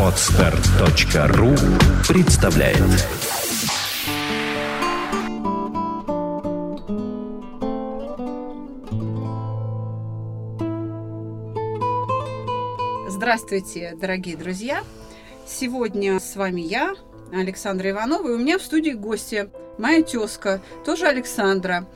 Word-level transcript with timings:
Отстар.ру 0.00 1.54
представляет 2.08 2.78
Здравствуйте, 13.08 13.94
дорогие 14.00 14.38
друзья! 14.38 14.82
Сегодня 15.46 16.18
с 16.18 16.34
вами 16.36 16.62
я, 16.62 16.94
Александра 17.30 17.90
Иванова, 17.90 18.28
и 18.28 18.32
у 18.32 18.38
меня 18.38 18.56
в 18.58 18.62
студии 18.62 18.92
гости 18.92 19.50
моя 19.76 20.02
тезка, 20.02 20.62
тоже 20.86 21.06
Александра. 21.06 21.86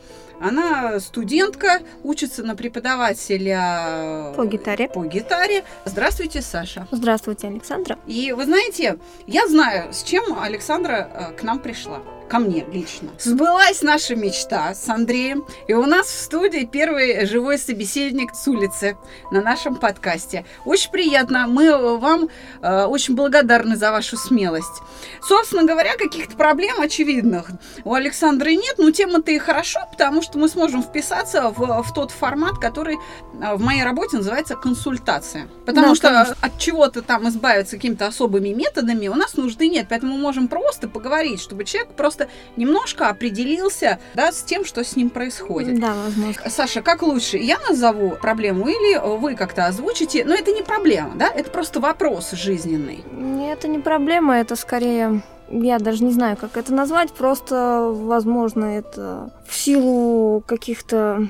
Она 0.40 0.98
студентка, 1.00 1.80
учится 2.02 2.42
на 2.42 2.56
преподавателя 2.56 4.32
По 4.36 4.46
гитаре. 4.46 4.88
по 4.88 5.04
гитаре. 5.04 5.64
Здравствуйте, 5.84 6.40
Саша. 6.40 6.86
Здравствуйте, 6.90 7.48
Александра. 7.48 7.98
И 8.06 8.32
вы 8.32 8.44
знаете, 8.44 8.98
я 9.26 9.46
знаю, 9.46 9.92
с 9.92 10.02
чем 10.02 10.38
Александра 10.40 11.10
э, 11.12 11.36
к 11.36 11.42
нам 11.42 11.58
пришла. 11.58 12.00
Ко 12.30 12.38
мне 12.38 12.64
лично. 12.72 13.10
Сбылась 13.18 13.82
наша 13.82 14.14
мечта 14.14 14.72
с 14.72 14.88
Андреем. 14.88 15.44
И 15.66 15.74
у 15.74 15.84
нас 15.84 16.06
в 16.06 16.22
студии 16.22 16.64
первый 16.64 17.26
живой 17.26 17.58
собеседник 17.58 18.36
с 18.36 18.46
улицы 18.46 18.96
на 19.32 19.42
нашем 19.42 19.74
подкасте. 19.74 20.44
Очень 20.64 20.92
приятно. 20.92 21.48
Мы 21.48 21.98
вам 21.98 22.28
э, 22.62 22.84
очень 22.84 23.16
благодарны 23.16 23.74
за 23.74 23.90
вашу 23.90 24.16
смелость. 24.16 24.80
Собственно 25.20 25.64
говоря, 25.64 25.96
каких-то 25.96 26.36
проблем 26.36 26.80
очевидных 26.80 27.50
у 27.82 27.94
Александры 27.94 28.54
нет. 28.54 28.76
Но 28.78 28.92
тема-то 28.92 29.32
и 29.32 29.38
хорошо, 29.38 29.80
потому 29.90 30.22
что 30.22 30.29
мы 30.38 30.48
сможем 30.48 30.82
вписаться 30.82 31.50
в, 31.50 31.82
в 31.82 31.92
тот 31.92 32.10
формат, 32.10 32.58
который 32.58 32.96
э, 32.96 33.54
в 33.54 33.60
моей 33.60 33.82
работе 33.84 34.18
называется 34.18 34.56
консультация. 34.56 35.48
Потому 35.66 35.88
Да, 35.88 35.94
что 35.94 36.08
конечно. 36.08 36.36
от 36.40 36.58
чего-то 36.58 37.02
там 37.02 37.28
избавиться 37.28 37.76
какими-то 37.76 38.06
особыми 38.06 38.50
методами 38.50 39.08
у 39.08 39.14
нас 39.14 39.36
нужды 39.36 39.68
нет. 39.68 39.86
Поэтому 39.88 40.14
мы 40.14 40.20
можем 40.20 40.48
просто 40.48 40.88
поговорить, 40.88 41.40
чтобы 41.40 41.64
человек 41.64 41.92
просто 41.94 42.28
немножко 42.56 43.08
определился 43.08 43.98
да, 44.14 44.32
с 44.32 44.42
тем, 44.42 44.64
что 44.64 44.84
с 44.84 44.96
ним 44.96 45.10
происходит. 45.10 45.80
Да, 45.80 45.94
возможно. 45.94 46.50
Саша, 46.50 46.82
как 46.82 47.02
лучше, 47.02 47.38
я 47.38 47.58
назову 47.68 48.10
проблему 48.10 48.68
или 48.68 48.98
вы 49.18 49.34
как-то 49.34 49.66
озвучите? 49.66 50.24
Но 50.24 50.34
это 50.34 50.52
не 50.52 50.62
проблема, 50.62 51.12
да? 51.16 51.28
Это 51.28 51.50
просто 51.50 51.80
вопрос 51.80 52.30
жизненный. 52.32 53.04
Не, 53.12 53.52
Это 53.52 53.68
не 53.68 53.78
проблема, 53.78 54.36
это 54.38 54.56
скорее... 54.56 55.22
Я 55.50 55.78
даже 55.78 56.04
не 56.04 56.12
знаю, 56.12 56.36
как 56.36 56.56
это 56.56 56.72
назвать, 56.72 57.12
просто, 57.12 57.92
возможно, 57.92 58.64
это 58.64 59.32
в 59.46 59.54
силу 59.54 60.42
каких-то... 60.46 61.28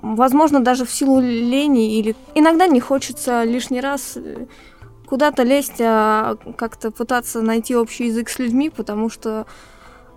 Возможно, 0.00 0.60
даже 0.60 0.84
в 0.84 0.90
силу 0.90 1.20
лени 1.20 1.98
или... 1.98 2.14
Иногда 2.34 2.66
не 2.66 2.80
хочется 2.80 3.44
лишний 3.44 3.80
раз 3.80 4.16
э, 4.16 4.46
куда-то 5.06 5.42
лезть, 5.42 5.80
а 5.80 6.36
как-то 6.56 6.90
пытаться 6.90 7.40
найти 7.42 7.74
общий 7.74 8.06
язык 8.06 8.28
с 8.28 8.38
людьми, 8.38 8.70
потому 8.70 9.08
что 9.08 9.46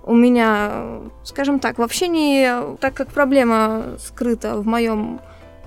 у 0.03 0.15
меня, 0.15 1.01
скажем 1.23 1.59
так, 1.59 1.77
в 1.77 1.81
общении, 1.81 2.75
так 2.77 2.93
как 2.93 3.09
проблема 3.09 3.97
скрыта 3.99 4.57
в 4.57 4.67
моем 4.67 5.19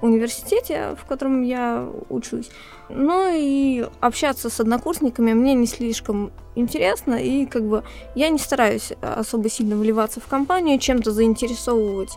университете, 0.04 0.96
в 1.00 1.04
котором 1.06 1.42
я 1.42 1.88
учусь, 2.08 2.50
ну 2.88 3.30
и 3.34 3.86
общаться 4.00 4.50
с 4.50 4.60
однокурсниками 4.60 5.32
мне 5.32 5.54
не 5.54 5.66
слишком 5.66 6.32
интересно, 6.54 7.14
и 7.14 7.46
как 7.46 7.64
бы 7.64 7.82
я 8.14 8.28
не 8.28 8.38
стараюсь 8.38 8.92
особо 9.00 9.48
сильно 9.48 9.76
вливаться 9.76 10.20
в 10.20 10.26
компанию, 10.26 10.78
чем-то 10.78 11.10
заинтересовывать 11.10 12.12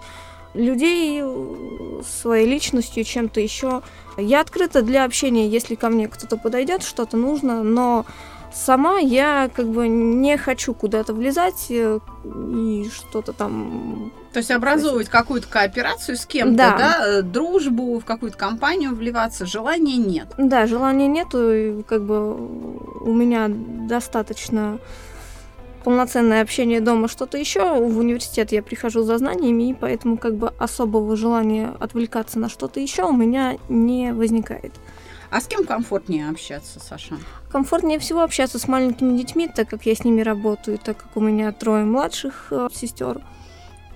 людей 0.53 1.21
э, 1.23 2.01
своей 2.19 2.47
личностью, 2.47 3.03
чем-то 3.03 3.39
еще. 3.39 3.81
Я 4.17 4.41
открыта 4.41 4.81
для 4.81 5.05
общения, 5.05 5.47
если 5.47 5.75
ко 5.75 5.89
мне 5.89 6.07
кто-то 6.07 6.37
подойдет, 6.37 6.83
что-то 6.83 7.17
нужно, 7.17 7.63
но 7.63 8.05
сама 8.53 8.97
я 8.99 9.49
как 9.53 9.67
бы 9.67 9.87
не 9.87 10.37
хочу 10.37 10.73
куда-то 10.73 11.13
влезать 11.13 11.67
э, 11.69 11.99
и 12.23 12.89
что-то 12.93 13.33
там 13.33 14.11
То 14.33 14.39
есть 14.39 14.51
образовывать 14.51 15.09
какую-то 15.09 15.47
кооперацию 15.47 16.17
с 16.17 16.25
кем-то, 16.25 16.55
Да. 16.55 16.77
да, 16.77 17.07
э, 17.07 17.21
дружбу, 17.21 17.99
в 17.99 18.05
какую-то 18.05 18.37
компанию 18.37 18.95
вливаться, 18.95 19.45
желания 19.45 19.97
нет. 19.97 20.27
Да, 20.37 20.67
желания 20.67 21.07
нету, 21.07 21.53
и 21.53 21.83
как 21.83 22.03
бы 22.03 22.35
у 23.01 23.13
меня 23.13 23.47
достаточно 23.49 24.79
полноценное 25.83 26.41
общение 26.41 26.81
дома, 26.81 27.07
что-то 27.07 27.37
еще. 27.37 27.79
В 27.79 27.99
университет 27.99 28.51
я 28.51 28.61
прихожу 28.61 29.03
за 29.03 29.17
знаниями, 29.17 29.69
и 29.69 29.73
поэтому 29.73 30.17
как 30.17 30.35
бы 30.35 30.51
особого 30.59 31.15
желания 31.15 31.73
отвлекаться 31.79 32.39
на 32.39 32.49
что-то 32.49 32.81
еще 32.81 33.03
у 33.03 33.13
меня 33.13 33.57
не 33.69 34.11
возникает. 34.11 34.73
А 35.29 35.41
с 35.41 35.47
кем 35.47 35.65
комфортнее 35.65 36.29
общаться, 36.29 36.79
Саша? 36.79 37.17
Комфортнее 37.51 37.99
всего 37.99 38.21
общаться 38.21 38.59
с 38.59 38.67
маленькими 38.67 39.17
детьми, 39.17 39.47
так 39.47 39.69
как 39.69 39.85
я 39.85 39.95
с 39.95 40.03
ними 40.03 40.21
работаю, 40.21 40.77
так 40.77 40.97
как 40.97 41.15
у 41.15 41.19
меня 41.19 41.51
трое 41.51 41.85
младших 41.85 42.47
э, 42.51 42.69
сестер. 42.73 43.21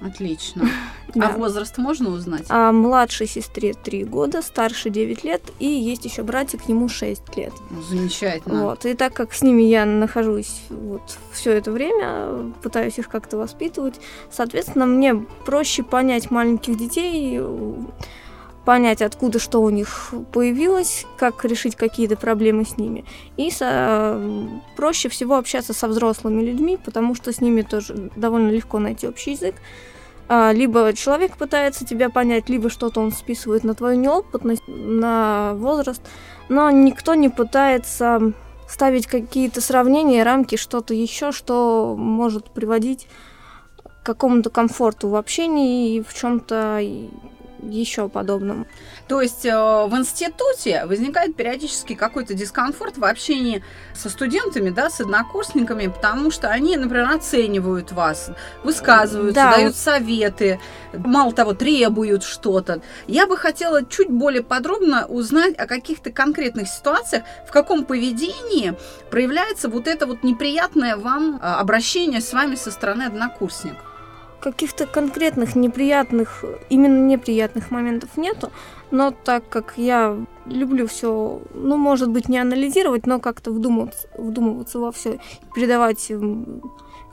Отлично. 0.01 0.67
Да. 1.13 1.27
А 1.27 1.37
возраст 1.37 1.77
можно 1.77 2.09
узнать? 2.09 2.45
А 2.47 2.71
младшей 2.71 3.27
сестре 3.27 3.73
3 3.73 4.05
года, 4.05 4.41
старше 4.41 4.89
9 4.89 5.25
лет, 5.25 5.41
и 5.59 5.65
есть 5.65 6.05
еще 6.05 6.23
братик, 6.23 6.69
ему 6.69 6.87
6 6.87 7.35
лет. 7.35 7.51
Ну, 7.69 7.81
Замечательно. 7.81 8.63
Вот. 8.63 8.85
И 8.85 8.93
так 8.93 9.11
как 9.13 9.33
с 9.33 9.41
ними 9.41 9.63
я 9.63 9.83
нахожусь 9.83 10.61
вот 10.69 11.01
все 11.33 11.51
это 11.51 11.69
время, 11.69 12.53
пытаюсь 12.63 12.97
их 12.97 13.09
как-то 13.09 13.35
воспитывать, 13.35 13.99
соответственно, 14.31 14.85
мне 14.85 15.15
проще 15.45 15.83
понять 15.83 16.31
маленьких 16.31 16.77
детей, 16.77 17.41
понять, 18.65 19.01
откуда 19.01 19.39
что 19.39 19.61
у 19.61 19.69
них 19.69 20.13
появилось, 20.31 21.05
как 21.17 21.43
решить 21.45 21.75
какие-то 21.75 22.15
проблемы 22.15 22.65
с 22.65 22.77
ними. 22.77 23.05
И 23.37 23.49
со- 23.51 24.21
проще 24.75 25.09
всего 25.09 25.37
общаться 25.37 25.73
со 25.73 25.87
взрослыми 25.87 26.41
людьми, 26.43 26.77
потому 26.83 27.15
что 27.15 27.33
с 27.33 27.41
ними 27.41 27.61
тоже 27.61 28.11
довольно 28.15 28.49
легко 28.49 28.79
найти 28.79 29.07
общий 29.07 29.31
язык. 29.31 29.55
А, 30.27 30.51
Либо 30.53 30.93
человек 30.93 31.37
пытается 31.37 31.85
тебя 31.85 32.09
понять, 32.09 32.49
либо 32.49 32.69
что-то 32.69 33.01
он 33.01 33.11
списывает 33.11 33.63
на 33.63 33.73
твою 33.73 33.99
неопытность, 33.99 34.63
на 34.67 35.53
возраст, 35.55 36.01
но 36.47 36.69
никто 36.71 37.15
не 37.15 37.29
пытается 37.29 38.33
ставить 38.67 39.07
какие-то 39.07 39.59
сравнения, 39.59 40.23
рамки, 40.23 40.55
что-то 40.55 40.93
еще, 40.93 41.33
что 41.33 41.95
может 41.97 42.51
приводить 42.51 43.07
к 43.83 44.05
какому-то 44.05 44.49
комфорту 44.49 45.09
в 45.09 45.15
общении 45.15 45.95
и 45.95 46.01
в 46.01 46.13
чем-то 46.13 46.79
еще 47.61 48.09
подобном. 48.09 48.67
То 49.07 49.21
есть 49.21 49.45
э, 49.45 49.51
в 49.51 49.95
институте 49.95 50.85
возникает 50.85 51.35
периодически 51.35 51.95
какой-то 51.95 52.33
дискомфорт 52.33 52.97
в 52.97 53.05
общении 53.05 53.63
со 53.93 54.09
студентами, 54.09 54.69
да, 54.69 54.89
с 54.89 55.01
однокурсниками, 55.01 55.87
потому 55.87 56.31
что 56.31 56.49
они, 56.49 56.77
например, 56.77 57.09
оценивают 57.11 57.91
вас, 57.91 58.31
высказываются, 58.63 59.35
Да, 59.35 59.55
дают 59.55 59.75
советы, 59.75 60.59
мало 60.93 61.31
того, 61.33 61.53
требуют 61.53 62.23
что-то. 62.23 62.81
Я 63.07 63.27
бы 63.27 63.37
хотела 63.37 63.85
чуть 63.85 64.09
более 64.09 64.43
подробно 64.43 65.05
узнать 65.05 65.57
о 65.57 65.67
каких-то 65.67 66.11
конкретных 66.11 66.67
ситуациях, 66.67 67.23
в 67.47 67.51
каком 67.51 67.85
поведении 67.85 68.73
проявляется 69.09 69.69
вот 69.69 69.87
это 69.87 70.05
вот 70.05 70.23
неприятное 70.23 70.95
вам 70.97 71.35
э, 71.35 71.45
обращение 71.45 72.21
с 72.21 72.33
вами 72.33 72.55
со 72.55 72.71
стороны 72.71 73.03
однокурсника. 73.03 73.90
Каких-то 74.41 74.87
конкретных 74.87 75.55
неприятных, 75.55 76.43
именно 76.69 77.05
неприятных 77.05 77.69
моментов 77.69 78.17
нету, 78.17 78.51
но 78.89 79.11
так 79.11 79.47
как 79.49 79.75
я 79.77 80.17
люблю 80.45 80.87
все, 80.87 81.41
ну, 81.53 81.77
может 81.77 82.09
быть, 82.09 82.27
не 82.27 82.39
анализировать, 82.39 83.05
но 83.05 83.19
как-то 83.19 83.51
вдумываться, 83.51 84.07
вдумываться 84.17 84.79
во 84.79 84.91
все, 84.91 85.19
передавать 85.53 86.11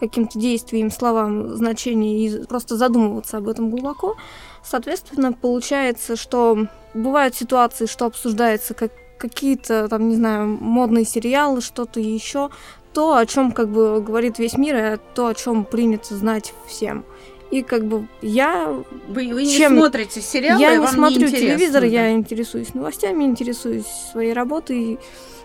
каким-то 0.00 0.38
действиям, 0.38 0.90
словам 0.90 1.54
значение 1.56 2.26
и 2.26 2.46
просто 2.46 2.76
задумываться 2.76 3.36
об 3.36 3.48
этом 3.48 3.70
глубоко, 3.70 4.16
соответственно, 4.62 5.32
получается, 5.32 6.16
что 6.16 6.66
бывают 6.94 7.34
ситуации, 7.34 7.86
что 7.86 8.06
обсуждается 8.06 8.74
как 8.74 8.92
какие-то, 9.18 9.88
там, 9.88 10.08
не 10.08 10.14
знаю, 10.14 10.46
модные 10.46 11.04
сериалы, 11.04 11.60
что-то 11.60 12.00
еще, 12.00 12.50
то, 12.98 13.16
о 13.16 13.26
чем 13.26 13.52
как 13.52 13.68
бы 13.68 14.02
говорит 14.02 14.40
весь 14.40 14.58
мир, 14.58 14.76
и 14.76 14.98
то, 15.14 15.28
о 15.28 15.34
чем 15.34 15.64
принято 15.64 16.16
знать 16.16 16.52
всем. 16.66 17.04
И 17.52 17.62
как 17.62 17.84
бы 17.84 18.08
я, 18.22 18.74
Вы, 19.06 19.32
вы 19.32 19.44
не 19.44 19.56
Чем- 19.56 19.78
смотрите 19.78 20.20
сериалы, 20.20 20.60
я 20.60 20.74
не 20.74 20.86
смотрю 20.88 21.28
интересно, 21.28 21.38
телевизор, 21.38 21.82
да? 21.82 21.86
я 21.86 22.10
интересуюсь 22.10 22.74
новостями, 22.74 23.22
интересуюсь 23.22 23.86
своей 24.10 24.32
работой, 24.32 24.98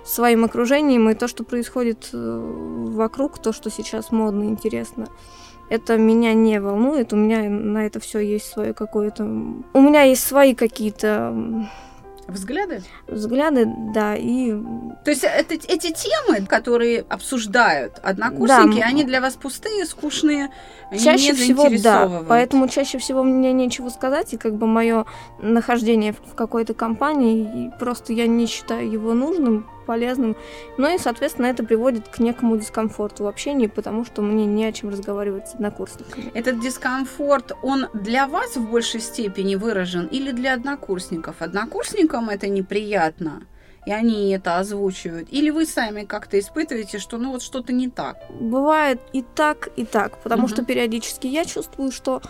своим 0.03 0.45
окружением 0.45 1.11
и 1.11 1.13
то, 1.13 1.27
что 1.27 1.43
происходит 1.43 2.09
э, 2.11 2.87
вокруг, 2.87 3.37
то, 3.37 3.53
что 3.53 3.69
сейчас 3.69 4.11
модно, 4.11 4.45
интересно. 4.45 5.05
Это 5.69 5.97
меня 5.97 6.33
не 6.33 6.59
волнует, 6.59 7.13
у 7.13 7.17
меня 7.17 7.47
на 7.47 7.85
это 7.85 7.99
все 7.99 8.17
есть 8.17 8.47
свое 8.51 8.73
какое-то... 8.73 9.25
У 9.25 9.79
меня 9.79 10.01
есть 10.01 10.23
свои 10.23 10.55
какие-то 10.55 11.69
Взгляды? 12.27 12.81
Взгляды, 13.07 13.65
да, 13.93 14.15
и... 14.15 14.51
То 15.03 15.11
есть 15.11 15.23
это, 15.23 15.55
эти 15.55 15.91
темы, 15.91 16.45
которые 16.45 17.05
обсуждают 17.09 17.99
однокурсники, 18.01 18.79
Да. 18.79 18.85
они 18.85 19.03
для 19.03 19.21
вас 19.21 19.33
пустые, 19.33 19.85
скучные, 19.85 20.49
Чаще 20.91 21.27
не 21.27 21.33
всего, 21.33 21.67
да. 21.81 22.23
Поэтому 22.27 22.67
чаще 22.67 22.97
всего 22.97 23.23
мне 23.23 23.51
нечего 23.51 23.89
сказать, 23.89 24.33
и 24.33 24.37
как 24.37 24.55
бы 24.55 24.67
мое 24.67 25.05
нахождение 25.41 26.13
в 26.13 26.35
какой-то 26.35 26.73
компании, 26.73 27.71
просто 27.79 28.13
я 28.13 28.27
не 28.27 28.45
считаю 28.45 28.89
его 28.89 29.13
нужным, 29.13 29.67
полезным. 29.83 30.35
Ну 30.77 30.93
и, 30.93 30.97
соответственно, 30.97 31.47
это 31.47 31.63
приводит 31.63 32.07
к 32.07 32.19
некому 32.19 32.57
дискомфорту 32.57 33.23
в 33.23 33.27
общении, 33.27 33.67
потому 33.67 34.05
что 34.05 34.21
мне 34.21 34.45
не 34.45 34.65
о 34.65 34.71
чем 34.71 34.89
разговаривать 34.89 35.49
с 35.49 35.55
однокурсниками. 35.55 36.31
Этот 36.33 36.59
дискомфорт, 36.59 37.51
он 37.61 37.87
для 37.93 38.27
вас 38.27 38.55
в 38.55 38.69
большей 38.69 38.99
степени 39.01 39.55
выражен 39.55 40.07
или 40.07 40.31
для 40.31 40.53
однокурсников? 40.53 41.41
Однокурсникам 41.41 42.29
это 42.29 42.47
неприятно, 42.47 43.43
и 43.85 43.91
они 43.91 44.31
это 44.31 44.57
озвучивают? 44.59 45.27
Или 45.31 45.49
вы 45.49 45.65
сами 45.65 46.05
как-то 46.05 46.39
испытываете, 46.39 46.99
что 46.99 47.17
ну 47.17 47.31
вот 47.31 47.41
что-то 47.41 47.73
не 47.73 47.89
так? 47.89 48.17
Бывает 48.39 48.99
и 49.13 49.23
так, 49.35 49.69
и 49.75 49.85
так, 49.85 50.17
потому 50.23 50.43
Мгм. 50.43 50.49
что 50.49 50.65
периодически 50.65 51.27
я 51.27 51.45
чувствую, 51.45 51.91
что 51.91 52.21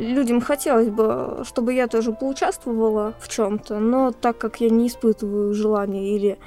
людям 0.00 0.40
хотелось 0.40 0.88
бы, 0.88 1.42
чтобы 1.46 1.74
я 1.74 1.86
тоже 1.86 2.12
поучаствовала 2.12 3.14
в 3.20 3.28
чем-то, 3.28 3.78
но 3.78 4.12
так 4.12 4.38
как 4.38 4.60
я 4.60 4.70
не 4.70 4.88
испытываю 4.88 5.54
желания 5.54 6.16
или 6.16 6.38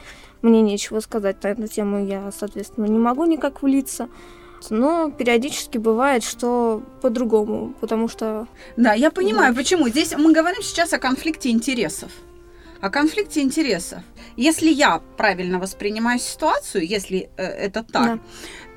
мне 0.42 0.62
нечего 0.62 1.00
сказать 1.00 1.42
на 1.44 1.48
эту 1.50 1.68
тему, 1.68 2.06
я, 2.06 2.32
соответственно, 2.38 2.86
не 2.86 3.00
могу 3.00 3.26
никак 3.26 3.62
влиться. 3.64 4.10
Но 4.70 5.12
периодически 5.12 5.78
бывает, 5.78 6.24
что 6.24 6.84
по-другому, 7.02 7.74
потому 7.82 8.08
что 8.08 8.48
Да, 8.78 8.94
я 8.94 9.12
понимаю, 9.12 9.54
Вот. 9.54 9.58
почему. 9.58 9.90
Здесь 9.90 10.16
мы 10.18 10.32
говорим 10.34 10.62
сейчас 10.62 10.94
о 10.94 11.00
конфликте 11.00 11.50
интересов. 11.50 12.12
О 12.82 12.90
конфликте 12.90 13.42
интересов. 13.42 14.00
Если 14.36 14.70
я 14.70 15.02
правильно 15.18 15.60
воспринимаю 15.60 16.20
ситуацию, 16.20 16.86
если 16.86 17.30
э, 17.38 17.44
это 17.44 17.84
так, 17.84 18.06
Да. 18.06 18.20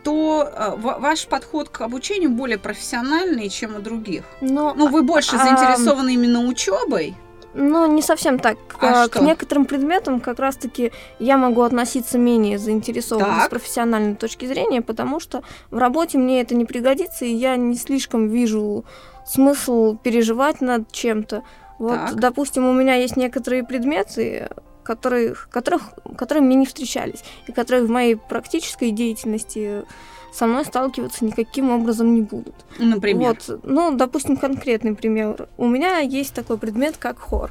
То 0.07 0.49
э, 0.49 0.71
ва- 0.77 0.99
ваш 1.01 1.27
подход 1.27 1.69
к 1.69 1.81
обучению 1.81 2.31
более 2.31 2.59
профессиональный, 2.59 3.49
чем 3.49 3.75
у 3.77 3.81
других. 3.81 4.23
Но, 4.41 4.73
Ну, 4.77 4.89
вы 4.89 5.03
больше 5.03 5.37
А, 5.37 5.39
заинтересованы 5.45 6.15
именно 6.15 6.41
учебой. 6.47 7.15
но 7.55 7.87
не 7.87 8.03
совсем 8.03 8.39
так. 8.39 8.57
А 8.81 9.07
К- 9.07 9.11
что? 9.11 9.19
К 9.19 9.23
некоторым 9.23 9.65
предметам 9.65 10.21
как 10.21 10.39
раз-таки 10.39 10.93
я 11.19 11.37
могу 11.39 11.63
относиться 11.63 12.19
менее 12.19 12.59
заинтересованно 12.59 13.45
с 13.47 13.49
профессиональной 13.49 14.15
точки 14.15 14.47
зрения, 14.47 14.81
потому 14.83 15.21
что 15.21 15.43
в 15.71 15.79
работе 15.79 16.19
мне 16.19 16.41
это 16.43 16.55
не 16.55 16.67
пригодится, 16.67 17.25
и 17.25 17.33
я 17.35 17.57
не 17.57 17.75
слишком 17.77 18.29
вижу 18.29 18.85
смысл 19.27 19.97
переживать 19.97 20.61
над 20.61 20.93
чем-то. 20.93 21.43
Вот, 21.79 21.95
Так. 21.95 22.15
допустим, 22.15 22.65
у 22.67 22.73
меня 22.73 22.95
есть 22.95 23.17
некоторые 23.17 23.65
предметы, 23.65 24.49
которых, 24.87 25.49
которых, 25.51 25.83
которые 26.17 26.45
мне 26.45 26.57
не 26.57 26.67
встречались, 26.67 27.25
и 27.49 27.53
которые 27.53 27.85
в 27.85 27.91
моей 27.91 28.17
практической 28.17 28.91
деятельности 28.91 29.85
со 30.33 30.47
мной 30.47 30.65
сталкиваться 30.65 31.25
никаким 31.25 31.71
образом 31.71 32.15
не 32.15 32.21
будут. 32.21 32.55
Например. 32.79 33.37
Вот, 33.49 33.61
ну, 33.65 33.97
допустим, 33.97 34.37
конкретный 34.37 34.95
пример. 34.95 35.49
У 35.57 35.67
меня 35.67 35.99
есть 35.99 36.35
такой 36.35 36.59
предмет, 36.59 36.97
как 36.99 37.19
хор. 37.19 37.51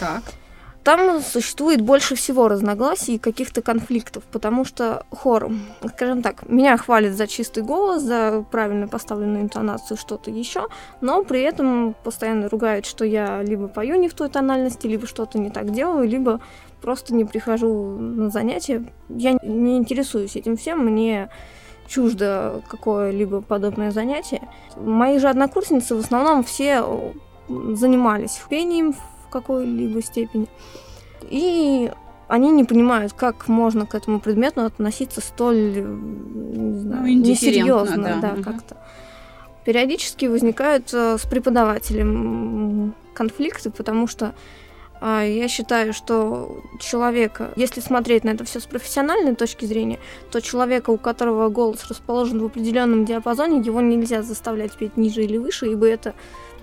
Так. 0.00 0.22
Там 0.84 1.22
существует 1.22 1.80
больше 1.80 2.14
всего 2.14 2.46
разногласий 2.46 3.14
и 3.14 3.18
каких-то 3.18 3.62
конфликтов, 3.62 4.22
потому 4.30 4.66
что 4.66 5.06
хор, 5.10 5.50
скажем 5.94 6.20
так, 6.20 6.46
меня 6.46 6.76
хвалят 6.76 7.14
за 7.14 7.26
чистый 7.26 7.62
голос, 7.62 8.02
за 8.02 8.44
правильно 8.50 8.86
поставленную 8.86 9.44
интонацию, 9.44 9.96
что-то 9.96 10.30
еще, 10.30 10.66
но 11.00 11.24
при 11.24 11.40
этом 11.40 11.94
постоянно 12.04 12.50
ругают, 12.50 12.84
что 12.84 13.06
я 13.06 13.42
либо 13.42 13.66
пою 13.66 13.98
не 13.98 14.10
в 14.10 14.14
той 14.14 14.28
тональности, 14.28 14.86
либо 14.86 15.06
что-то 15.06 15.38
не 15.38 15.48
так 15.48 15.72
делаю, 15.72 16.06
либо 16.06 16.40
просто 16.84 17.14
не 17.14 17.24
прихожу 17.24 17.96
на 17.98 18.28
занятия. 18.30 18.84
Я 19.08 19.38
не 19.42 19.78
интересуюсь 19.78 20.36
этим 20.36 20.56
всем, 20.56 20.84
мне 20.84 21.30
чуждо 21.88 22.62
какое-либо 22.68 23.40
подобное 23.40 23.90
занятие. 23.90 24.42
Мои 24.76 25.18
же 25.18 25.28
однокурсницы 25.28 25.94
в 25.94 26.00
основном 26.00 26.44
все 26.44 26.84
м, 27.48 27.74
занимались 27.76 28.40
пением 28.50 28.92
в 28.92 29.28
какой-либо 29.30 30.02
степени. 30.02 30.46
И 31.22 31.90
они 32.28 32.50
не 32.50 32.64
понимают, 32.64 33.12
как 33.14 33.48
можно 33.48 33.86
к 33.86 33.94
этому 33.94 34.20
предмету 34.20 34.60
относиться 34.62 35.20
столь, 35.22 35.72
э, 35.76 35.82
не 35.82 36.78
знаю, 36.78 37.02
Ну, 37.02 37.08
несерьезно, 37.08 38.02
да. 38.02 38.18
да, 38.20 38.32
Мгм. 38.32 38.42
как-то. 38.44 38.76
Периодически 39.64 40.26
возникают 40.26 40.92
э, 40.92 41.16
с 41.18 41.22
преподавателем 41.26 42.94
конфликты, 43.14 43.70
потому 43.70 44.06
что 44.06 44.34
я 45.00 45.48
считаю, 45.48 45.92
что 45.92 46.62
человека, 46.80 47.52
если 47.56 47.80
смотреть 47.80 48.24
на 48.24 48.30
это 48.30 48.44
все 48.44 48.60
с 48.60 48.64
профессиональной 48.64 49.34
точки 49.34 49.64
зрения, 49.66 49.98
то 50.30 50.40
человека, 50.40 50.90
у 50.90 50.96
которого 50.96 51.48
голос 51.48 51.86
расположен 51.88 52.40
в 52.40 52.46
определенном 52.46 53.04
диапазоне, 53.04 53.60
его 53.60 53.80
нельзя 53.80 54.22
заставлять 54.22 54.72
петь 54.72 54.96
ниже 54.96 55.24
или 55.24 55.36
выше, 55.36 55.66
ибо 55.66 55.86
это 55.86 56.14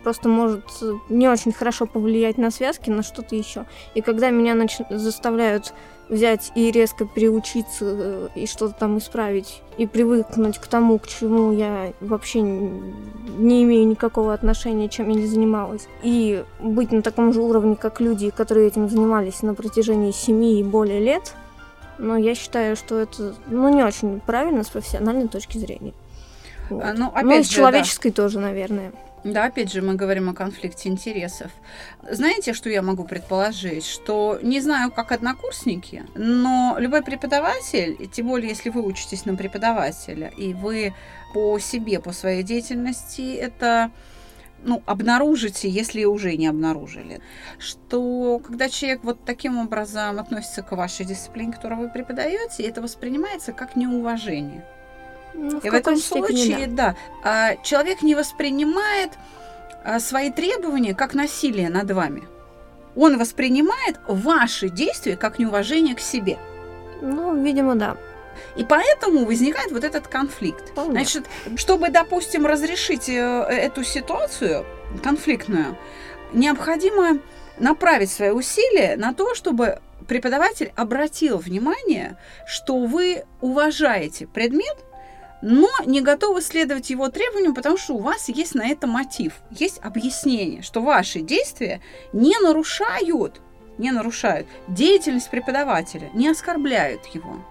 просто 0.04 0.30
может 0.30 0.66
э, 0.82 0.94
не 1.10 1.28
очень 1.28 1.52
хорошо 1.52 1.86
повлиять 1.86 2.38
на 2.38 2.52
связки, 2.52 2.90
на 2.90 3.04
что-то 3.04 3.36
еще. 3.36 3.66
И 3.96 4.02
когда 4.02 4.30
меня 4.30 4.54
нач- 4.54 4.86
заставляют 4.96 5.74
взять 6.10 6.52
и 6.56 6.72
резко 6.72 7.06
переучиться 7.06 7.86
э, 7.86 8.28
и 8.36 8.46
что-то 8.48 8.74
там 8.74 8.98
исправить, 8.98 9.62
и 9.78 9.88
привыкнуть 9.88 10.58
к 10.60 10.68
тому, 10.68 11.00
к 11.00 11.08
чему 11.08 11.52
я 11.54 11.94
вообще 12.02 12.42
не 12.42 13.64
имею 13.64 13.88
никакого 13.88 14.34
отношения, 14.34 14.90
чем 14.90 15.10
я 15.10 15.16
не 15.16 15.28
занималась, 15.28 15.88
и 16.04 16.44
быть 16.60 16.92
на 16.92 17.02
таком 17.02 17.32
же 17.34 17.42
уровне, 17.42 17.76
как 17.76 18.02
люди, 18.02 18.30
которые 18.30 18.68
этим 18.68 18.90
занимались 18.90 19.42
на 19.42 19.54
протяжении 19.54 20.12
семи 20.12 20.60
и 20.60 20.64
более 20.64 21.00
лет, 21.00 21.34
но 21.98 22.18
я 22.18 22.36
считаю, 22.36 22.76
что 22.76 22.98
это 22.98 23.36
ну, 23.48 23.74
не 23.74 23.84
очень 23.84 24.20
правильно 24.20 24.64
с 24.64 24.70
профессиональной 24.70 25.28
точки 25.28 25.58
зрения. 25.58 25.94
Вот. 26.70 26.84
А, 26.84 26.94
Ну, 26.94 27.12
ну 27.12 27.32
и 27.32 27.36
опять 27.36 27.46
с 27.46 27.50
же, 27.50 27.56
да. 27.56 27.62
человеческой 27.62 28.12
тоже, 28.12 28.40
наверное. 28.40 28.92
Да, 29.24 29.46
опять 29.46 29.72
же, 29.72 29.82
мы 29.84 29.94
говорим 29.94 30.30
о 30.30 30.34
конфликте 30.34 30.90
интересов. 30.90 31.52
Знаете, 32.10 32.54
что 32.54 32.70
я 32.70 32.82
могу 32.82 33.04
предположить? 33.04 33.86
Что 33.86 34.40
не 34.42 34.60
знаю, 34.62 34.92
как 34.92 35.12
однокурсники, 35.12 36.04
но 36.16 36.76
любой 36.80 37.04
преподаватель, 37.04 37.96
и 38.00 38.08
тем 38.08 38.28
более, 38.28 38.50
если 38.50 38.70
вы 38.70 38.82
учитесь 38.82 39.26
на 39.26 39.36
преподавателя, 39.36 40.32
и 40.38 40.54
вы 40.54 40.96
по 41.34 41.60
себе, 41.60 42.00
по 42.00 42.14
своей 42.14 42.42
деятельности, 42.42 43.36
это 43.36 43.92
ну, 44.64 44.82
обнаружите, 44.86 45.70
если 45.70 46.04
уже 46.04 46.36
не 46.36 46.48
обнаружили, 46.48 47.22
что 47.60 48.40
когда 48.40 48.70
человек 48.70 49.04
вот 49.04 49.24
таким 49.26 49.58
образом 49.58 50.20
относится 50.20 50.62
к 50.62 50.72
вашей 50.72 51.06
дисциплине, 51.06 51.54
которую 51.54 51.82
вы 51.82 51.90
преподаете, 51.90 52.64
это 52.64 52.82
воспринимается 52.82 53.54
как 53.54 53.76
неуважение. 53.76 54.64
Ну, 55.34 55.60
в 55.60 55.64
в 55.64 55.74
этом 55.74 55.98
случае, 55.98 56.68
да, 56.68 56.96
а, 57.24 57.56
человек 57.58 58.02
не 58.02 58.16
воспринимает 58.16 59.12
а, 59.84 60.00
свои 60.00 60.32
требования 60.32 60.94
как 60.94 61.14
насилие 61.14 61.70
над 61.70 61.90
вами. 61.92 62.24
Он 62.96 63.18
воспринимает 63.18 64.00
ваши 64.08 64.70
действия 64.70 65.16
как 65.16 65.40
неуважение 65.40 65.96
к 65.96 66.00
себе. 66.00 66.38
да. 67.02 67.08
Ну, 67.08 67.44
видимо, 67.44 67.76
да. 67.76 67.98
И 68.56 68.64
поэтому 68.64 69.26
возникает 69.26 69.72
вот 69.72 69.84
этот 69.84 70.08
конфликт. 70.08 70.70
Вполне. 70.70 70.92
Значит, 70.92 71.26
чтобы, 71.56 71.90
допустим, 71.90 72.46
разрешить 72.46 73.10
э, 73.10 73.14
эту 73.14 73.84
ситуацию 73.84 74.66
конфликтную, 75.04 75.78
необходимо 76.34 77.20
направить 77.58 78.12
свои 78.12 78.32
усилия 78.32 78.96
на 78.98 79.14
то, 79.14 79.36
чтобы 79.36 79.80
преподаватель 80.08 80.74
обратил 80.76 81.38
внимание, 81.38 82.18
что 82.46 82.78
вы 82.78 83.24
уважаете 83.40 84.28
предмет, 84.28 84.78
но 85.42 85.70
не 85.86 86.02
готовы 86.02 86.42
следовать 86.42 86.90
его 86.90 87.10
требованиям, 87.10 87.54
потому 87.54 87.78
что 87.78 87.94
у 87.94 88.00
вас 88.00 88.30
есть 88.30 88.56
на 88.56 88.68
это 88.68 88.88
мотив, 88.88 89.34
есть 89.52 89.80
объяснение, 89.82 90.62
что 90.62 90.82
ваши 90.82 91.22
действия 91.22 91.82
не 92.14 92.38
нарушают, 92.40 93.42
не 93.78 93.92
нарушают 93.92 94.48
деятельность 94.68 95.30
преподавателя, 95.30 96.10
не 96.14 96.28
оскорбляют 96.30 97.06
его. 97.08 97.44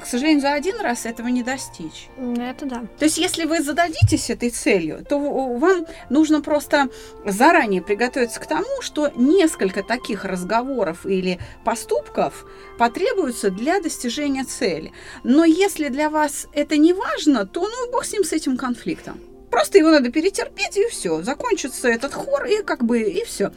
К 0.00 0.06
сожалению, 0.06 0.40
за 0.40 0.52
один 0.52 0.80
раз 0.80 1.06
этого 1.06 1.28
не 1.28 1.42
достичь. 1.42 2.08
Это 2.16 2.66
да. 2.66 2.84
То 2.98 3.04
есть, 3.04 3.18
если 3.18 3.44
вы 3.44 3.62
зададитесь 3.62 4.30
этой 4.30 4.50
целью, 4.50 5.04
то 5.04 5.18
вам 5.18 5.86
нужно 6.10 6.40
просто 6.40 6.88
заранее 7.24 7.82
приготовиться 7.82 8.40
к 8.40 8.46
тому, 8.46 8.82
что 8.82 9.10
несколько 9.14 9.82
таких 9.82 10.24
разговоров 10.24 11.06
или 11.06 11.38
поступков 11.64 12.46
потребуются 12.78 13.50
для 13.50 13.80
достижения 13.80 14.44
цели. 14.44 14.92
Но 15.24 15.44
если 15.44 15.88
для 15.88 16.10
вас 16.10 16.46
это 16.52 16.76
не 16.76 16.92
важно, 16.92 17.46
то 17.46 17.68
ну 17.68 17.90
бог 17.90 18.04
с 18.04 18.12
ним, 18.12 18.24
с 18.24 18.32
этим 18.32 18.56
конфликтом. 18.56 19.20
Просто 19.50 19.78
его 19.78 19.90
надо 19.90 20.10
перетерпеть, 20.10 20.76
и 20.76 20.86
все. 20.88 21.22
Закончится 21.22 21.88
этот 21.88 22.12
хор, 22.12 22.44
и 22.44 22.62
как 22.62 22.84
бы, 22.84 23.00
и 23.02 23.24
все. 23.24 23.52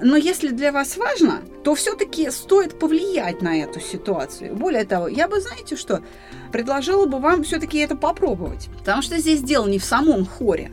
Но 0.00 0.16
если 0.16 0.48
для 0.48 0.72
вас 0.72 0.96
важно, 0.96 1.42
то 1.62 1.74
все-таки 1.74 2.30
стоит 2.30 2.78
повлиять 2.78 3.42
на 3.42 3.56
эту 3.58 3.78
ситуацию. 3.80 4.54
Более 4.56 4.84
того, 4.84 5.06
я 5.06 5.28
бы, 5.28 5.40
знаете 5.40 5.76
что, 5.76 6.02
предложила 6.50 7.06
бы 7.06 7.18
вам 7.18 7.44
все-таки 7.44 7.78
это 7.78 7.94
попробовать. 7.94 8.68
Потому 8.78 9.02
что 9.02 9.18
здесь 9.18 9.42
дело 9.42 9.66
не 9.68 9.78
в 9.78 9.84
самом 9.84 10.26
хоре, 10.26 10.72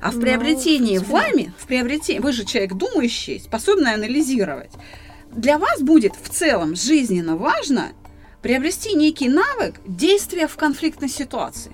а 0.00 0.10
в 0.10 0.16
Ну, 0.16 0.20
приобретении 0.20 0.98
да. 0.98 1.04
вами, 1.04 1.52
в 1.58 1.66
приобретении, 1.66 2.20
вы 2.20 2.32
же 2.32 2.44
человек 2.44 2.74
думающий, 2.74 3.40
способный 3.40 3.94
анализировать. 3.94 4.70
для 5.32 5.56
вас 5.58 5.80
будет 5.80 6.12
в 6.22 6.28
целом 6.28 6.76
жизненно 6.76 7.36
важно 7.36 7.92
приобрести 8.42 8.94
некий 8.94 9.30
навык 9.30 9.80
действия 9.86 10.46
в 10.46 10.56
конфликтной 10.56 11.08
ситуации. 11.08 11.72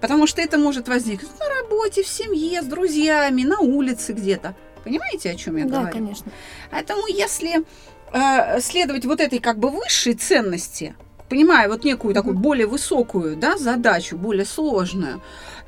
Потому 0.00 0.26
что 0.26 0.40
это 0.40 0.58
может 0.58 0.88
возникнуть 0.88 1.38
на 1.38 1.48
работе, 1.48 2.02
в 2.02 2.08
семье, 2.08 2.62
с 2.62 2.66
друзьями, 2.66 3.42
на 3.42 3.60
улице 3.60 4.12
где-то. 4.12 4.54
Понимаете, 4.84 5.30
о 5.30 5.34
чем 5.34 5.56
я 5.56 5.64
да, 5.64 5.80
говорю? 5.80 5.92
конечно. 5.92 6.32
Поэтому 6.70 7.06
если 7.08 7.64
э, 8.12 8.60
следовать 8.60 9.04
вот 9.04 9.20
этой 9.20 9.38
как 9.38 9.58
бы 9.58 9.70
высшей 9.70 10.14
ценности, 10.14 10.94
понимая 11.28 11.68
вот 11.68 11.84
некую 11.84 12.14
такую 12.14 12.36
более 12.36 12.66
высокую 12.66 13.36
да, 13.36 13.58
задачу, 13.58 14.16
более 14.16 14.44
сложную, 14.44 15.20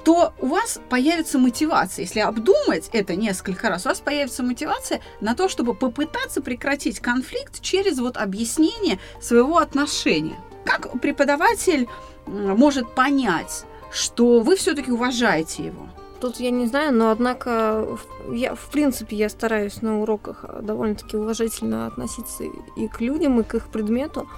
то 0.05 0.33
у 0.41 0.47
вас 0.47 0.81
появится 0.89 1.39
мотивация. 1.39 2.05
Если 2.05 2.21
обдумать 2.21 2.89
это 2.93 3.17
несколько 3.17 3.69
раз, 3.69 3.85
у 3.85 3.91
вас 3.91 4.01
появится 4.01 4.43
мотивация 4.43 5.01
на 5.21 5.35
то, 5.35 5.49
чтобы 5.49 5.75
попытаться 5.75 6.41
прекратить 6.41 7.01
конфликт 7.01 7.61
через 7.61 7.99
вот 7.99 8.17
объяснение 8.17 8.99
своего 9.21 9.59
отношения. 9.59 10.37
Как 10.65 11.01
преподаватель 11.01 11.89
может 12.27 12.95
понять, 12.95 13.65
что 13.91 14.41
вы 14.41 14.57
все-таки 14.57 14.91
уважаете 14.91 15.65
его? 15.65 15.89
Тут 16.21 16.39
я 16.39 16.51
не 16.51 16.67
знаю, 16.67 16.95
но 16.95 17.11
однако 17.11 17.99
я, 18.31 18.55
в 18.55 18.71
принципе, 18.71 19.17
я 19.17 19.31
стараюсь 19.31 19.81
на 19.81 20.03
уроках 20.03 20.45
довольно-таки 20.61 21.17
уважительно 21.17 21.87
относиться 21.87 22.45
и 22.77 22.89
к 22.89 23.01
людям, 23.01 23.41
и 23.41 23.43
к 23.43 23.55
их 23.55 23.69
предмету. 23.69 24.29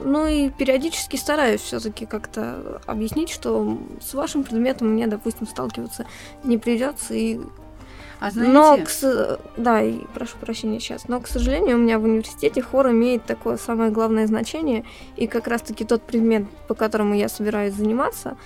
Ну 0.00 0.26
и 0.26 0.48
периодически 0.48 1.16
стараюсь 1.16 1.60
все-таки 1.60 2.06
как-то 2.06 2.80
объяснить, 2.86 3.28
что 3.30 3.78
с 4.00 4.14
вашим 4.14 4.42
предметом 4.44 4.88
мне, 4.88 5.06
допустим, 5.06 5.46
сталкиваться 5.46 6.06
не 6.44 6.56
придется. 6.56 7.14
И... 7.14 7.40
А 8.20 8.30
знаете... 8.30 8.52
Но, 8.52 8.78
к... 8.78 9.40
да, 9.58 9.82
и 9.82 10.04
прошу 10.14 10.38
прощения 10.38 10.80
сейчас, 10.80 11.08
но, 11.08 11.20
к 11.20 11.28
сожалению, 11.28 11.76
у 11.76 11.80
меня 11.80 11.98
в 11.98 12.04
университете 12.04 12.62
хор 12.62 12.90
имеет 12.90 13.26
такое 13.26 13.58
самое 13.58 13.90
главное 13.90 14.26
значение, 14.26 14.84
и 15.16 15.26
как 15.26 15.46
раз-таки 15.46 15.84
тот 15.84 16.02
предмет, 16.02 16.48
по 16.68 16.74
которому 16.74 17.14
я 17.14 17.28
собираюсь 17.28 17.74
заниматься, 17.74 18.36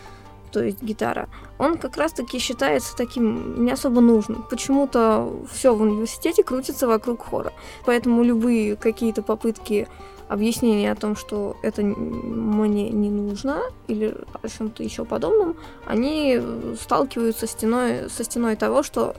то 0.52 0.62
есть 0.62 0.82
гитара, 0.82 1.28
он 1.58 1.78
как 1.78 1.96
раз-таки 1.96 2.38
считается 2.38 2.96
таким 2.96 3.64
не 3.64 3.72
особо 3.72 4.00
нужным. 4.00 4.44
Почему-то 4.50 5.32
все 5.52 5.74
в 5.74 5.82
университете 5.82 6.44
крутится 6.44 6.86
вокруг 6.86 7.22
хора. 7.22 7.52
Поэтому 7.86 8.22
любые 8.22 8.76
какие-то 8.76 9.22
попытки 9.22 9.88
объяснение 10.28 10.92
о 10.92 10.96
том, 10.96 11.16
что 11.16 11.56
это 11.62 11.82
мне 11.82 12.90
не 12.90 13.10
нужно 13.10 13.62
или 13.86 14.14
о 14.42 14.48
чем-то 14.48 14.82
еще 14.82 15.04
подобном, 15.04 15.56
они 15.86 16.40
сталкиваются 16.80 17.46
стеной, 17.46 18.08
со 18.08 18.24
стеной 18.24 18.56
того, 18.56 18.82
что 18.82 19.14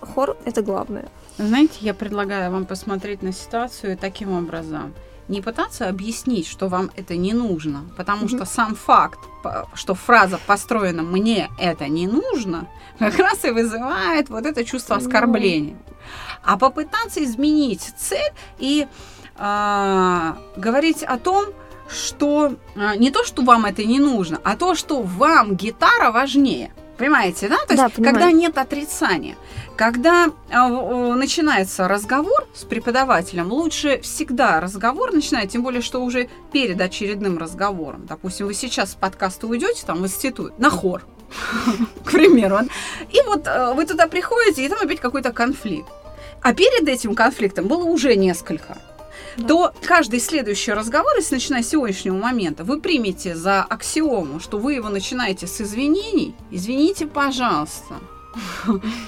хор 0.00 0.36
это 0.44 0.62
главное. 0.62 1.08
Знаете, 1.38 1.78
я 1.80 1.94
предлагаю 1.94 2.50
вам 2.50 2.66
посмотреть 2.66 3.22
на 3.22 3.32
ситуацию 3.32 3.96
таким 3.96 4.32
образом. 4.32 4.92
Не 5.28 5.42
пытаться 5.42 5.88
объяснить, 5.88 6.46
что 6.46 6.68
вам 6.68 6.90
это 6.96 7.16
не 7.16 7.34
нужно, 7.34 7.84
потому 7.96 8.24
mm-hmm. 8.24 8.36
что 8.36 8.44
сам 8.46 8.74
факт, 8.74 9.18
что 9.74 9.94
фраза 9.94 10.40
построена 10.46 11.02
«мне 11.02 11.50
это 11.58 11.88
не 11.88 12.06
нужно», 12.06 12.66
как 12.98 13.18
раз 13.18 13.44
и 13.44 13.50
вызывает 13.50 14.30
вот 14.30 14.46
это 14.46 14.64
чувство 14.64 14.96
оскорбления. 14.96 15.74
Mm-hmm. 15.74 16.40
А 16.44 16.56
попытаться 16.56 17.22
изменить 17.22 17.92
цель 17.98 18.32
и 18.58 18.86
а, 19.36 20.38
говорить 20.56 21.02
о 21.02 21.18
том, 21.18 21.46
что 21.88 22.56
а, 22.76 22.96
не 22.96 23.10
то, 23.10 23.24
что 23.24 23.42
вам 23.42 23.64
это 23.64 23.84
не 23.84 23.98
нужно, 23.98 24.40
а 24.44 24.56
то, 24.56 24.74
что 24.74 25.02
вам 25.02 25.56
гитара 25.56 26.10
важнее. 26.10 26.72
Понимаете, 26.98 27.48
да? 27.48 27.56
То 27.66 27.74
есть, 27.74 27.96
да, 27.96 28.04
когда 28.04 28.32
нет 28.32 28.58
отрицания, 28.58 29.36
когда 29.76 30.26
э, 30.50 31.14
начинается 31.14 31.86
разговор 31.86 32.48
с 32.54 32.64
преподавателем, 32.64 33.52
лучше 33.52 34.00
всегда 34.00 34.60
разговор 34.60 35.12
начинать, 35.12 35.52
тем 35.52 35.62
более, 35.62 35.80
что 35.80 36.02
уже 36.02 36.28
перед 36.52 36.80
очередным 36.80 37.38
разговором. 37.38 38.04
Допустим, 38.06 38.46
вы 38.46 38.54
сейчас 38.54 38.92
с 38.92 38.94
подкаста 38.96 39.46
уйдете 39.46 39.86
там 39.86 40.02
в 40.02 40.04
институт 40.06 40.58
на 40.58 40.70
хор, 40.70 41.06
к 42.04 42.10
примеру. 42.10 42.58
И 43.12 43.22
вот 43.24 43.46
э, 43.46 43.74
вы 43.74 43.86
туда 43.86 44.08
приходите, 44.08 44.66
и 44.66 44.68
там 44.68 44.78
опять 44.82 44.98
какой-то 44.98 45.32
конфликт. 45.32 45.88
А 46.42 46.52
перед 46.52 46.88
этим 46.88 47.14
конфликтом 47.14 47.68
было 47.68 47.84
уже 47.84 48.16
несколько 48.16 48.76
то 49.46 49.72
каждый 49.84 50.20
следующий 50.20 50.72
разговор, 50.72 51.12
если 51.16 51.34
начиная 51.34 51.62
с 51.62 51.68
сегодняшнего 51.68 52.16
момента, 52.16 52.64
вы 52.64 52.80
примете 52.80 53.34
за 53.36 53.62
аксиому, 53.62 54.40
что 54.40 54.58
вы 54.58 54.74
его 54.74 54.88
начинаете 54.88 55.46
с 55.46 55.60
извинений, 55.60 56.34
извините, 56.50 57.06
пожалуйста. 57.06 57.94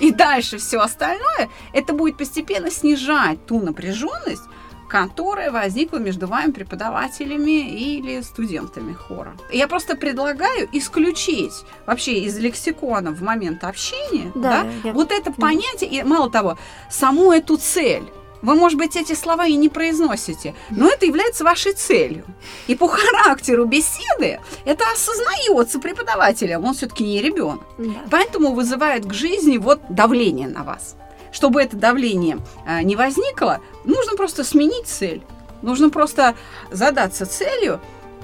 И 0.00 0.12
дальше 0.12 0.58
все 0.58 0.78
остальное, 0.80 1.50
это 1.72 1.92
будет 1.92 2.16
постепенно 2.16 2.70
снижать 2.70 3.44
ту 3.46 3.60
напряженность, 3.60 4.42
которая 4.88 5.52
возникла 5.52 5.98
между 5.98 6.26
вами 6.26 6.50
преподавателями 6.50 7.70
или 7.70 8.20
студентами 8.22 8.92
хора. 8.92 9.36
Я 9.52 9.68
просто 9.68 9.96
предлагаю 9.96 10.68
исключить 10.72 11.52
вообще 11.86 12.20
из 12.20 12.36
лексикона 12.38 13.12
в 13.12 13.22
момент 13.22 13.62
общения 13.62 14.32
да, 14.34 14.64
да, 14.64 14.88
я... 14.88 14.92
вот 14.92 15.12
это 15.12 15.32
понятие, 15.32 15.90
и 15.90 16.02
мало 16.02 16.28
того, 16.28 16.58
саму 16.90 17.30
эту 17.32 17.56
цель. 17.56 18.02
Вы, 18.42 18.54
может 18.54 18.78
быть, 18.78 18.96
эти 18.96 19.12
слова 19.12 19.46
и 19.46 19.56
не 19.56 19.68
произносите, 19.68 20.54
но 20.70 20.88
это 20.88 21.06
является 21.06 21.44
вашей 21.44 21.72
целью. 21.72 22.24
И 22.66 22.74
по 22.74 22.88
характеру 22.88 23.66
беседы 23.66 24.40
это 24.64 24.84
осознается 24.92 25.78
преподавателем, 25.78 26.64
он 26.64 26.74
все-таки 26.74 27.04
не 27.04 27.20
ребенок. 27.20 27.60
Да. 27.78 27.90
Поэтому 28.10 28.52
вызывает 28.52 29.04
к 29.04 29.12
жизни 29.12 29.58
вот 29.58 29.80
давление 29.88 30.48
на 30.48 30.64
вас. 30.64 30.96
Чтобы 31.32 31.62
это 31.62 31.76
давление 31.76 32.38
а, 32.66 32.82
не 32.82 32.96
возникло, 32.96 33.60
нужно 33.84 34.16
просто 34.16 34.42
сменить 34.42 34.86
цель. 34.86 35.22
Нужно 35.62 35.90
просто 35.90 36.34
задаться 36.70 37.26
целью, 37.26 37.80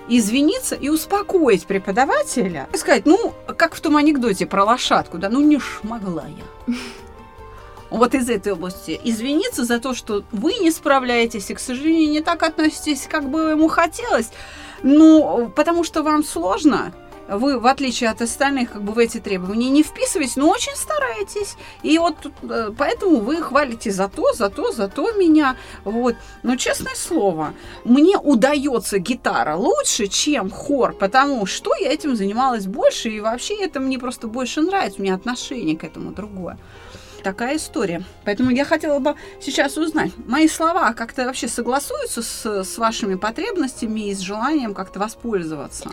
извиниться 0.08 0.74
и 0.74 0.88
успокоить 0.88 1.66
преподавателя. 1.66 2.68
И 2.72 2.76
сказать, 2.78 3.04
ну, 3.04 3.34
как 3.56 3.74
в 3.74 3.80
том 3.80 3.96
анекдоте 3.96 4.46
про 4.46 4.64
лошадку, 4.64 5.18
да, 5.18 5.28
ну 5.28 5.40
не 5.40 5.58
шмогла 5.58 6.24
я 6.26 6.74
вот 7.90 8.14
из 8.14 8.28
этой 8.28 8.52
области, 8.52 9.00
извиниться 9.04 9.64
за 9.64 9.78
то, 9.80 9.94
что 9.94 10.24
вы 10.32 10.54
не 10.54 10.70
справляетесь 10.70 11.50
и, 11.50 11.54
к 11.54 11.60
сожалению, 11.60 12.10
не 12.10 12.20
так 12.20 12.42
относитесь, 12.42 13.06
как 13.10 13.28
бы 13.28 13.50
ему 13.50 13.68
хотелось, 13.68 14.30
ну, 14.82 15.50
потому 15.54 15.84
что 15.84 16.02
вам 16.02 16.24
сложно, 16.24 16.92
вы, 17.28 17.58
в 17.58 17.66
отличие 17.66 18.10
от 18.10 18.22
остальных, 18.22 18.72
как 18.72 18.82
бы 18.82 18.92
в 18.92 18.98
эти 18.98 19.18
требования 19.18 19.68
не 19.68 19.82
вписываетесь, 19.82 20.36
но 20.36 20.48
очень 20.48 20.76
стараетесь. 20.76 21.56
И 21.82 21.98
вот 21.98 22.14
э, 22.42 22.70
поэтому 22.76 23.16
вы 23.16 23.42
хвалите 23.42 23.90
за 23.90 24.08
то, 24.08 24.32
за 24.32 24.48
то, 24.48 24.70
за 24.72 24.88
то 24.88 25.10
меня. 25.12 25.56
Вот. 25.84 26.14
Но 26.42 26.56
честное 26.56 26.94
слово, 26.94 27.54
мне 27.84 28.16
удается 28.16 28.98
гитара 28.98 29.56
лучше, 29.56 30.06
чем 30.06 30.50
хор, 30.50 30.92
потому 30.92 31.46
что 31.46 31.74
я 31.74 31.92
этим 31.92 32.16
занималась 32.16 32.66
больше, 32.66 33.08
и 33.08 33.20
вообще 33.20 33.56
это 33.56 33.80
мне 33.80 33.98
просто 33.98 34.28
больше 34.28 34.60
нравится, 34.60 35.00
у 35.00 35.02
меня 35.02 35.14
отношение 35.14 35.76
к 35.76 35.84
этому 35.84 36.12
другое 36.12 36.58
такая 37.22 37.56
история. 37.56 38.02
Поэтому 38.24 38.50
я 38.50 38.64
хотела 38.64 38.98
бы 38.98 39.14
сейчас 39.40 39.76
узнать, 39.76 40.12
мои 40.26 40.48
слова 40.48 40.92
как-то 40.92 41.24
вообще 41.26 41.48
согласуются 41.48 42.22
с, 42.22 42.64
с 42.64 42.78
вашими 42.78 43.14
потребностями 43.14 44.08
и 44.08 44.14
с 44.14 44.20
желанием 44.20 44.74
как-то 44.74 44.98
воспользоваться 44.98 45.90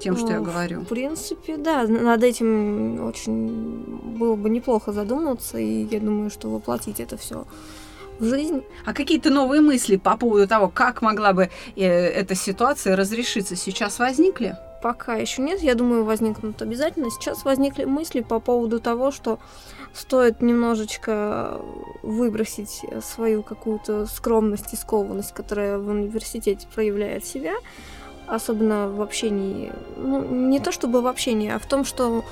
тем, 0.00 0.16
что 0.16 0.32
я 0.32 0.38
ну, 0.38 0.44
говорю? 0.44 0.80
В 0.80 0.86
принципе, 0.86 1.56
да, 1.56 1.84
над 1.86 2.24
этим 2.24 3.04
очень 3.04 3.46
было 4.18 4.34
бы 4.34 4.50
неплохо 4.50 4.92
задуматься, 4.92 5.58
и 5.58 5.84
я 5.84 6.00
думаю, 6.00 6.30
что 6.30 6.48
воплотить 6.48 7.00
это 7.00 7.16
все 7.16 7.46
в 8.18 8.24
жизнь. 8.24 8.62
А 8.84 8.92
какие-то 8.92 9.30
новые 9.30 9.60
мысли 9.60 9.96
по 9.96 10.16
поводу 10.16 10.46
того, 10.48 10.68
как 10.68 11.02
могла 11.02 11.32
бы 11.32 11.50
э, 11.76 11.86
эта 11.86 12.34
ситуация 12.34 12.96
разрешиться, 12.96 13.56
сейчас 13.56 13.98
возникли? 13.98 14.56
Пока 14.82 15.14
еще 15.14 15.42
нет, 15.42 15.60
я 15.60 15.74
думаю, 15.74 16.04
возникнут 16.04 16.62
обязательно. 16.62 17.10
Сейчас 17.10 17.44
возникли 17.44 17.84
мысли 17.84 18.20
по 18.20 18.40
поводу 18.40 18.80
того, 18.80 19.10
что 19.10 19.38
стоит 19.92 20.40
немножечко 20.40 21.60
выбросить 22.02 22.82
свою 23.02 23.42
какую-то 23.42 24.06
скромность 24.06 24.72
и 24.72 24.76
скованность, 24.76 25.34
которая 25.34 25.78
в 25.78 25.88
университете 25.88 26.66
проявляет 26.74 27.24
себя, 27.26 27.54
особенно 28.26 28.88
в 28.88 29.02
общении, 29.02 29.72
ну, 29.96 30.24
не 30.24 30.60
то 30.60 30.72
чтобы 30.72 31.02
в 31.02 31.06
общении, 31.06 31.50
а 31.50 31.58
в 31.58 31.66
том, 31.66 31.84
что 31.84 32.24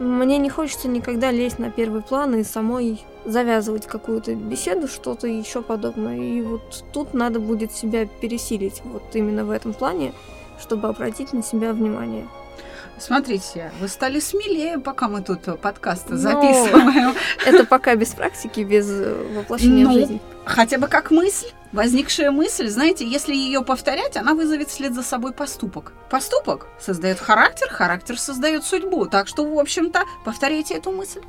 мне 0.00 0.38
не 0.38 0.50
хочется 0.50 0.88
никогда 0.88 1.30
лезть 1.30 1.58
на 1.58 1.70
первый 1.70 2.02
план 2.02 2.34
и 2.34 2.42
самой 2.42 3.00
завязывать 3.24 3.86
какую-то 3.86 4.34
беседу, 4.34 4.88
что-то 4.88 5.28
еще 5.28 5.62
подобное. 5.62 6.18
И 6.18 6.42
вот 6.42 6.84
тут 6.92 7.14
надо 7.14 7.38
будет 7.38 7.72
себя 7.72 8.06
пересилить, 8.06 8.82
вот 8.84 9.04
именно 9.14 9.44
в 9.44 9.50
этом 9.50 9.72
плане, 9.72 10.12
чтобы 10.60 10.88
обратить 10.88 11.32
на 11.32 11.42
себя 11.42 11.72
внимание. 11.72 12.26
Смотрите, 12.98 13.72
вы 13.80 13.88
стали 13.88 14.20
смелее, 14.20 14.78
пока 14.78 15.08
мы 15.08 15.20
тут 15.20 15.60
подкаст 15.60 16.10
Но 16.10 16.16
записываем. 16.16 17.14
Это 17.46 17.64
пока 17.64 17.96
без 17.96 18.10
практики, 18.10 18.60
без 18.60 18.88
воплощения 19.34 19.84
ну, 19.84 19.90
в 19.90 19.94
жизнь. 19.94 20.20
Хотя 20.44 20.78
бы 20.78 20.86
как 20.86 21.10
мысль. 21.10 21.48
Возникшая 21.72 22.30
мысль, 22.30 22.68
знаете, 22.68 23.04
если 23.04 23.34
ее 23.34 23.62
повторять, 23.62 24.16
она 24.16 24.34
вызовет 24.34 24.68
вслед 24.68 24.94
за 24.94 25.02
собой 25.02 25.32
поступок. 25.32 25.92
Поступок 26.08 26.68
создает 26.78 27.18
характер, 27.18 27.68
характер 27.68 28.16
создает 28.16 28.64
судьбу. 28.64 29.06
Так 29.06 29.26
что, 29.26 29.44
в 29.44 29.58
общем-то, 29.58 30.04
повторяйте 30.24 30.74
эту 30.74 30.92
мысль. 30.92 31.22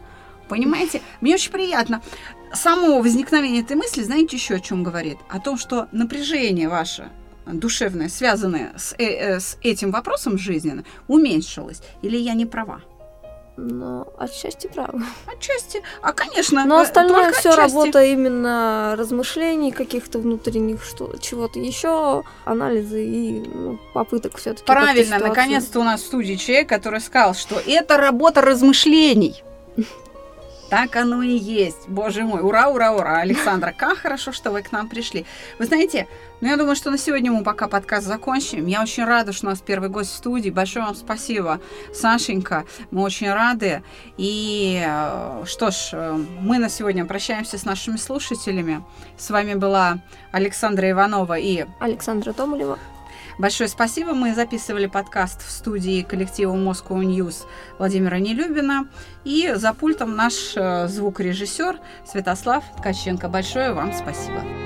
Понимаете? 0.47 1.01
Мне 1.19 1.33
очень 1.33 1.51
приятно. 1.51 2.03
Само 2.53 3.01
возникновение 3.01 3.63
этой 3.63 3.75
мысли, 3.75 4.03
знаете, 4.03 4.35
еще 4.35 4.55
о 4.55 4.59
чем 4.59 4.83
говорит? 4.83 5.17
О 5.29 5.39
том, 5.39 5.57
что 5.57 5.87
напряжение 5.91 6.69
ваше 6.69 7.09
душевное, 7.45 8.09
связанное 8.09 8.73
с, 8.77 8.93
э, 8.97 9.05
э, 9.05 9.39
с 9.39 9.57
этим 9.61 9.91
вопросом 9.91 10.37
жизненно, 10.37 10.83
уменьшилось. 11.07 11.81
Или 12.01 12.17
я 12.17 12.33
не 12.33 12.45
права? 12.45 12.81
Ну, 13.57 14.05
отчасти 14.17 14.67
правы. 14.67 15.01
Отчасти. 15.27 15.81
А, 16.01 16.11
конечно. 16.11 16.65
Но 16.65 16.79
э, 16.79 16.83
остальное 16.83 17.31
все 17.31 17.51
отчасти. 17.51 17.75
работа 17.75 18.03
именно 18.03 18.95
размышлений 18.97 19.71
каких-то 19.71 20.19
внутренних, 20.19 20.83
что 20.83 21.15
чего-то 21.21 21.59
еще, 21.59 22.23
анализы 22.43 23.05
и 23.05 23.39
ну, 23.39 23.79
попыток 23.93 24.37
все-таки. 24.37 24.65
Правильно, 24.65 25.19
наконец-то 25.19 25.79
у 25.79 25.83
нас 25.83 26.01
в 26.01 26.05
студии 26.05 26.35
человек, 26.35 26.67
который 26.67 26.99
сказал, 26.99 27.33
что 27.33 27.61
это 27.65 27.97
работа 27.97 28.41
размышлений. 28.41 29.41
Так 30.69 30.95
оно 30.95 31.21
и 31.21 31.37
есть. 31.37 31.87
Боже 31.87 32.23
мой, 32.23 32.41
ура, 32.41 32.69
ура, 32.69 32.91
ура. 32.91 33.19
Александра, 33.19 33.71
как 33.77 33.99
хорошо, 33.99 34.31
что 34.31 34.51
вы 34.51 34.63
к 34.63 34.71
нам 34.71 34.89
пришли. 34.89 35.25
Вы 35.59 35.65
знаете, 35.65 36.07
ну 36.41 36.47
я 36.47 36.57
думаю, 36.57 36.75
что 36.75 36.91
на 36.91 36.97
сегодня 36.97 37.31
мы 37.31 37.43
пока 37.43 37.67
подкаст 37.67 38.07
закончим. 38.07 38.65
Я 38.65 38.81
очень 38.81 39.05
рада, 39.05 39.31
что 39.31 39.47
у 39.47 39.49
нас 39.49 39.61
первый 39.61 39.89
гость 39.89 40.11
в 40.11 40.15
студии. 40.15 40.49
Большое 40.49 40.85
вам 40.85 40.95
спасибо, 40.95 41.59
Сашенька. 41.93 42.65
Мы 42.91 43.03
очень 43.03 43.31
рады. 43.31 43.83
И 44.17 44.83
э, 44.85 45.43
что 45.45 45.71
ж, 45.71 45.89
э, 45.93 46.17
мы 46.41 46.57
на 46.57 46.69
сегодня 46.69 47.05
прощаемся 47.05 47.57
с 47.57 47.65
нашими 47.65 47.97
слушателями. 47.97 48.83
С 49.17 49.29
вами 49.29 49.53
была 49.53 49.99
Александра 50.31 50.89
Иванова 50.89 51.37
и 51.37 51.65
Александра 51.79 52.33
Томолева. 52.33 52.79
Большое 53.37 53.69
спасибо. 53.69 54.13
Мы 54.13 54.33
записывали 54.33 54.85
подкаст 54.85 55.45
в 55.45 55.51
студии 55.51 56.01
коллектива 56.01 56.55
Moscow 56.55 57.01
News 57.01 57.45
Владимира 57.77 58.19
Нелюбина. 58.19 58.87
И 59.23 59.51
за 59.55 59.73
пультом 59.73 60.15
наш 60.15 60.55
э, 60.55 60.87
звукорежиссер 60.87 61.79
Святослав 62.05 62.63
Ткаченко. 62.77 63.27
Большое 63.27 63.73
вам 63.73 63.93
спасибо. 63.93 64.64